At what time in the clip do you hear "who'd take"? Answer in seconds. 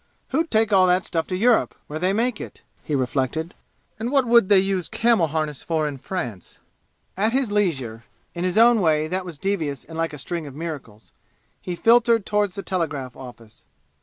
0.29-0.73